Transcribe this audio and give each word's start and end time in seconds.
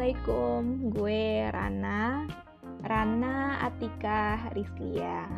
Assalamualaikum, 0.00 0.96
gue 0.96 1.44
Rana, 1.52 2.24
Rana 2.88 3.60
Atika 3.60 4.48
Rizlia. 4.56 5.28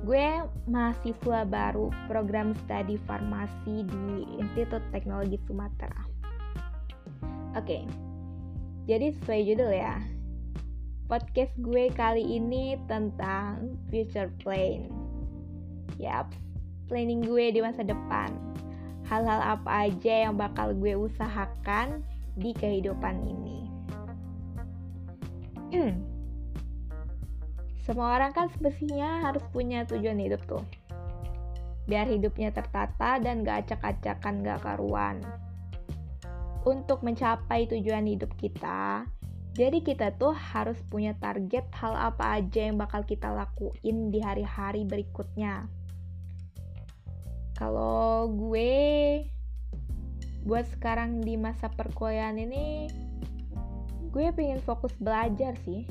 Gue 0.00 0.48
mahasiswa 0.64 1.44
baru 1.44 1.92
program 2.08 2.56
studi 2.64 2.96
farmasi 3.04 3.84
di 3.84 4.24
Institut 4.40 4.80
Teknologi 4.96 5.36
Sumatera. 5.44 6.08
Oke, 7.52 7.84
jadi 8.88 9.12
sesuai 9.20 9.52
judul 9.52 9.76
ya. 9.76 10.08
Podcast 11.04 11.52
gue 11.60 11.92
kali 11.92 12.40
ini 12.40 12.80
tentang 12.88 13.76
future 13.92 14.32
plan. 14.40 14.88
Yap, 16.00 16.32
planning 16.88 17.20
gue 17.20 17.52
di 17.52 17.60
masa 17.60 17.84
depan. 17.84 18.32
Hal-hal 19.04 19.60
apa 19.60 19.92
aja 19.92 20.32
yang 20.32 20.40
bakal 20.40 20.72
gue 20.72 20.96
usahakan 20.96 22.00
di 22.38 22.54
kehidupan 22.54 23.16
ini. 23.26 23.49
Semua 27.86 28.14
orang 28.18 28.30
kan 28.30 28.46
semestinya 28.54 29.26
harus 29.26 29.42
punya 29.50 29.82
tujuan 29.86 30.18
hidup 30.18 30.42
tuh. 30.46 30.62
Biar 31.90 32.06
hidupnya 32.06 32.54
tertata 32.54 33.18
dan 33.18 33.42
gak 33.42 33.66
acak-acakan 33.66 34.46
gak 34.46 34.62
karuan. 34.62 35.18
Untuk 36.62 37.02
mencapai 37.02 37.66
tujuan 37.66 38.04
hidup 38.04 38.30
kita, 38.36 39.08
jadi 39.58 39.82
kita 39.82 40.14
tuh 40.14 40.30
harus 40.30 40.78
punya 40.86 41.18
target 41.18 41.66
hal 41.74 41.98
apa 41.98 42.38
aja 42.38 42.70
yang 42.70 42.78
bakal 42.78 43.02
kita 43.02 43.32
lakuin 43.34 44.14
di 44.14 44.22
hari-hari 44.22 44.86
berikutnya. 44.86 45.66
Kalau 47.58 48.30
gue 48.30 49.26
buat 50.46 50.64
sekarang 50.72 51.20
di 51.20 51.36
masa 51.36 51.68
perkuliahan 51.68 52.38
ini 52.40 52.88
gue 54.10 54.26
pengen 54.34 54.58
fokus 54.62 54.94
belajar 54.98 55.54
sih. 55.62 55.86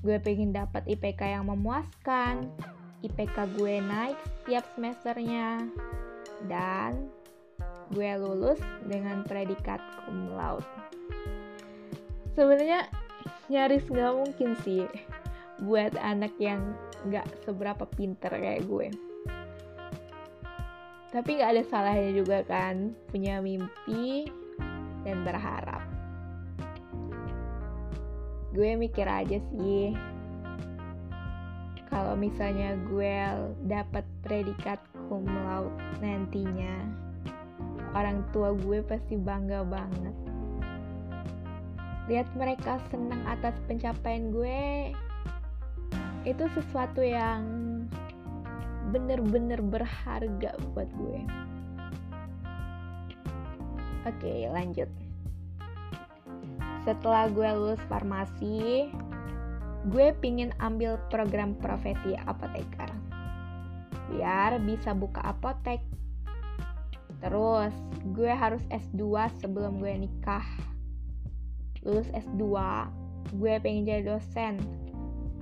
Gue 0.00 0.16
pengen 0.16 0.56
dapat 0.56 0.88
IPK 0.88 1.36
yang 1.36 1.48
memuaskan 1.48 2.48
IPK 3.04 3.36
gue 3.56 3.80
naik 3.84 4.16
setiap 4.40 4.64
semesternya. 4.76 5.68
Dan 6.48 7.12
gue 7.92 8.10
lulus 8.16 8.60
dengan 8.88 9.26
predikat 9.28 9.80
cum 10.04 10.32
laude. 10.32 10.64
Sebenarnya 12.32 12.88
nyaris 13.52 13.84
nggak 13.90 14.12
mungkin 14.14 14.50
sih 14.64 14.86
buat 15.60 15.92
anak 16.00 16.32
yang 16.40 16.72
nggak 17.04 17.28
seberapa 17.44 17.84
pinter 17.84 18.32
kayak 18.32 18.64
gue. 18.64 18.88
Tapi 21.10 21.42
gak 21.42 21.58
ada 21.58 21.64
salahnya 21.66 22.14
juga 22.14 22.46
kan 22.46 22.94
punya 23.10 23.42
mimpi 23.42 24.30
dan 25.02 25.26
berharap. 25.26 25.79
Gue 28.50 28.74
mikir 28.74 29.06
aja 29.06 29.38
sih, 29.54 29.94
kalau 31.86 32.14
misalnya 32.18 32.74
gue 32.90 33.14
dapat 33.66 34.02
predikat 34.26 34.82
cum 35.06 35.26
laude 35.26 35.74
nantinya, 36.02 36.86
orang 37.94 38.26
tua 38.34 38.54
gue 38.54 38.82
pasti 38.86 39.14
bangga 39.14 39.62
banget. 39.66 40.16
Lihat 42.10 42.26
mereka 42.34 42.82
senang 42.90 43.22
atas 43.26 43.54
pencapaian 43.70 44.34
gue, 44.34 44.90
itu 46.26 46.44
sesuatu 46.54 47.02
yang 47.06 47.46
bener-bener 48.90 49.62
berharga 49.62 50.58
buat 50.74 50.90
gue. 50.98 51.20
Oke, 54.10 54.50
lanjut. 54.50 54.90
Setelah 56.80 57.28
gue 57.28 57.44
lulus 57.44 57.82
farmasi, 57.92 58.88
gue 59.92 60.06
pingin 60.20 60.52
ambil 60.64 60.96
program 61.12 61.52
profesi 61.60 62.16
apoteker. 62.24 62.88
Biar 64.08 64.56
bisa 64.64 64.96
buka 64.96 65.20
apotek. 65.20 65.84
Terus, 67.20 67.76
gue 68.16 68.32
harus 68.32 68.64
S2 68.72 69.28
sebelum 69.44 69.76
gue 69.76 70.08
nikah. 70.08 70.44
Lulus 71.84 72.08
S2, 72.16 72.44
gue 73.36 73.52
pengen 73.60 73.84
jadi 73.84 74.16
dosen. 74.16 74.56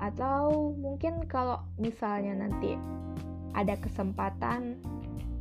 Atau 0.02 0.74
mungkin 0.74 1.22
kalau 1.30 1.62
misalnya 1.78 2.34
nanti 2.34 2.74
ada 3.54 3.78
kesempatan 3.78 4.78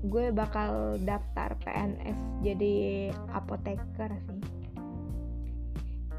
gue 0.05 0.29
bakal 0.29 1.01
daftar 1.01 1.57
PNS 1.65 2.17
jadi 2.45 3.09
apoteker 3.33 4.13
sih 4.29 4.56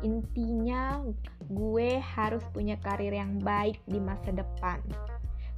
intinya 0.04 1.02
gue 1.48 1.98
harus 1.98 2.44
punya 2.54 2.78
karir 2.78 3.10
yang 3.10 3.40
baik 3.42 3.80
di 3.88 3.98
masa 3.98 4.30
depan 4.30 4.78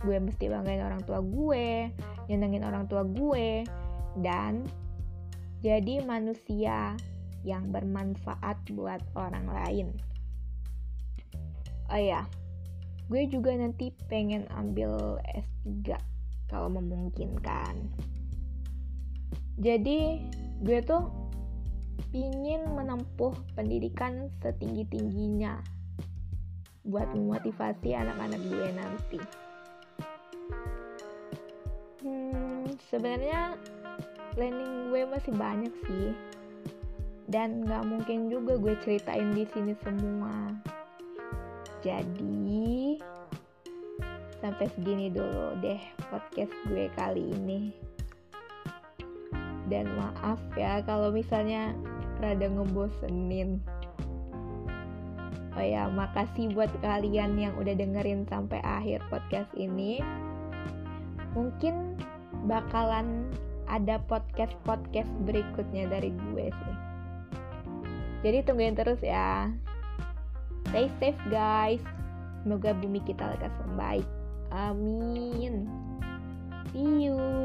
gue 0.01 0.17
mesti 0.17 0.49
banggain 0.49 0.81
orang 0.81 1.05
tua 1.05 1.21
gue 1.21 1.93
nyenengin 2.33 2.65
orang 2.65 2.89
tua 2.89 3.05
gue 3.05 3.69
dan 4.25 4.65
jadi 5.61 6.01
manusia 6.09 6.97
yang 7.45 7.69
bermanfaat 7.69 8.57
buat 8.73 9.05
orang 9.13 9.45
lain 9.45 9.89
oh 11.93 12.01
ya 12.01 12.25
gue 13.11 13.27
juga 13.27 13.51
nanti 13.59 13.91
pengen 14.07 14.47
ambil 14.55 15.19
S3 15.35 15.99
kalau 16.47 16.71
memungkinkan. 16.71 17.75
Jadi 19.59 20.31
gue 20.63 20.79
tuh 20.87 21.11
pingin 22.09 22.65
menempuh 22.73 23.37
pendidikan 23.53 24.33
setinggi-tingginya 24.41 25.61
buat 26.89 27.13
memotivasi 27.13 27.93
anak-anak 27.93 28.41
gue 28.49 28.69
nanti. 28.73 29.21
Hmm, 32.01 32.65
sebenarnya 32.89 33.55
planning 34.33 34.89
gue 34.89 35.03
masih 35.05 35.33
banyak 35.37 35.75
sih, 35.85 36.17
dan 37.29 37.69
nggak 37.69 37.85
mungkin 37.85 38.33
juga 38.33 38.57
gue 38.57 38.75
ceritain 38.81 39.31
di 39.37 39.45
sini 39.53 39.77
semua. 39.85 40.57
Jadi 41.85 42.97
sampai 44.41 44.67
segini 44.73 45.13
dulu 45.13 45.53
deh 45.61 45.81
podcast 46.09 46.53
gue 46.65 46.89
kali 46.97 47.29
ini 47.37 47.61
dan 49.69 49.87
maaf 49.95 50.41
ya 50.57 50.81
kalau 50.83 51.13
misalnya 51.13 51.77
rada 52.21 52.47
ngebosenin. 52.47 53.59
Oh 55.59 55.65
ya 55.65 55.91
makasih 55.91 56.55
buat 56.55 56.71
kalian 56.81 57.35
yang 57.37 57.53
udah 57.59 57.75
dengerin 57.75 58.25
sampai 58.31 58.63
akhir 58.63 59.03
podcast 59.11 59.51
ini. 59.59 59.99
Mungkin 61.35 61.99
bakalan 62.47 63.29
ada 63.71 64.03
podcast-podcast 64.11 65.11
berikutnya 65.27 65.87
dari 65.91 66.11
gue 66.11 66.47
sih. 66.51 66.77
Jadi 68.21 68.39
tungguin 68.45 68.77
terus 68.77 69.01
ya. 69.01 69.49
Stay 70.71 70.87
safe 71.03 71.21
guys. 71.33 71.83
Semoga 72.43 72.73
bumi 72.77 73.01
kita 73.05 73.37
lekas 73.37 73.53
membaik. 73.65 74.07
Amin. 74.51 75.69
See 76.73 77.09
you. 77.09 77.40